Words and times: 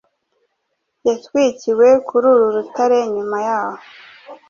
yatwikiwe 1.07 1.87
kuri 2.07 2.25
uru 2.33 2.47
rutare 2.55 2.97
nyuma 3.13 3.37
y’aho 3.47 3.81